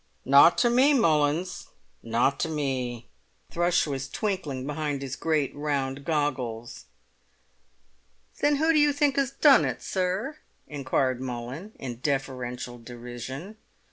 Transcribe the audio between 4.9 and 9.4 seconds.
his great round goggles. "Then who do you think has